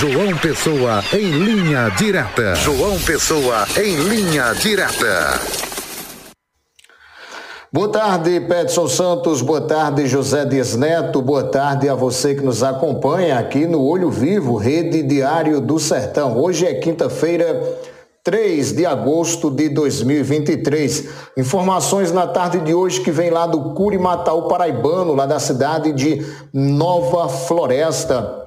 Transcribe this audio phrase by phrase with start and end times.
[0.00, 2.54] João Pessoa em linha direta.
[2.54, 5.38] João Pessoa em linha direta.
[7.70, 9.42] Boa tarde, Petson Santos.
[9.42, 11.20] Boa tarde, José Dias Neto.
[11.20, 16.34] Boa tarde a você que nos acompanha aqui no Olho Vivo, Rede Diário do Sertão.
[16.38, 17.62] Hoje é quinta-feira,
[18.24, 21.08] 3 de agosto de 2023.
[21.36, 26.26] Informações na tarde de hoje que vem lá do Curimataú Paraibano, lá da cidade de
[26.54, 28.40] Nova Floresta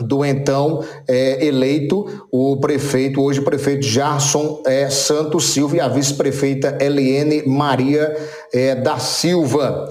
[0.00, 5.88] do então é, eleito o prefeito, hoje o prefeito Jarson é, Santos Silva e a
[5.88, 8.16] vice-prefeita Eliene Maria
[8.52, 9.86] é, da Silva.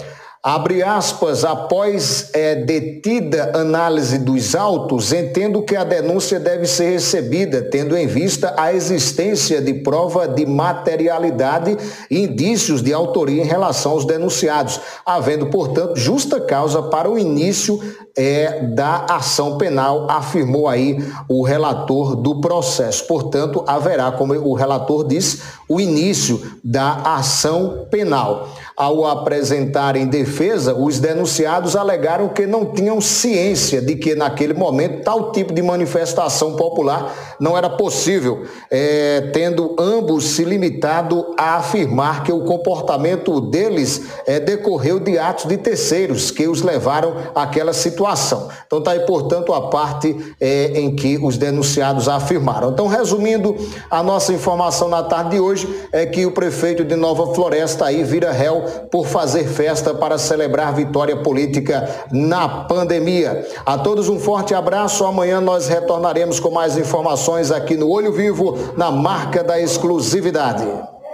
[0.46, 7.62] Abre aspas, após é, detida análise dos autos, entendo que a denúncia deve ser recebida,
[7.62, 11.74] tendo em vista a existência de prova de materialidade
[12.10, 17.80] e indícios de autoria em relação aos denunciados, havendo, portanto, justa causa para o início
[18.14, 23.06] é, da ação penal, afirmou aí o relator do processo.
[23.06, 28.48] Portanto, haverá, como o relator disse, o início da ação penal.
[28.76, 35.30] Ao apresentarem defesa, os denunciados alegaram que não tinham ciência de que, naquele momento, tal
[35.30, 42.32] tipo de manifestação popular não era possível, é, tendo ambos se limitado a afirmar que
[42.32, 48.48] o comportamento deles é, decorreu de atos de terceiros que os levaram àquela situação.
[48.66, 52.70] Então, está aí, portanto, a parte é, em que os denunciados afirmaram.
[52.70, 53.56] Então, resumindo,
[53.88, 58.02] a nossa informação na tarde de hoje é que o prefeito de Nova Floresta aí
[58.02, 63.46] vira réu por fazer festa para celebrar vitória política na pandemia.
[63.64, 65.04] A todos um forte abraço.
[65.04, 70.93] Amanhã nós retornaremos com mais informações aqui no Olho Vivo, na marca da exclusividade.